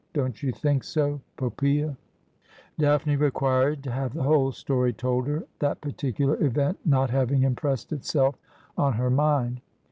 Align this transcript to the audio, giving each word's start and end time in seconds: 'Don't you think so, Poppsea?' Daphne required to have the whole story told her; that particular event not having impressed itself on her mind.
'Don't 0.13 0.41
you 0.41 0.51
think 0.51 0.83
so, 0.83 1.21
Poppsea?' 1.37 1.95
Daphne 2.79 3.17
required 3.17 3.83
to 3.83 3.91
have 3.91 4.15
the 4.15 4.23
whole 4.23 4.51
story 4.51 4.93
told 4.93 5.27
her; 5.27 5.43
that 5.59 5.79
particular 5.79 6.43
event 6.43 6.79
not 6.83 7.11
having 7.11 7.43
impressed 7.43 7.93
itself 7.93 8.33
on 8.75 8.93
her 8.93 9.11
mind. 9.11 9.61